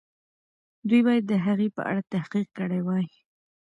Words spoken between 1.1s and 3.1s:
د هغې په اړه تحقیق کړی وای.